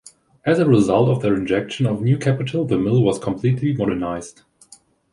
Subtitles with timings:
[0.47, 4.41] As a result of their injection of new capital the mill was completely modernised.